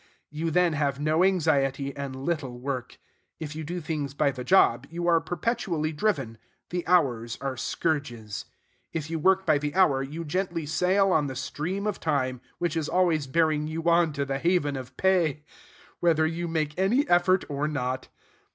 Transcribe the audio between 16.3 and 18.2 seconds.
make any effort, or not.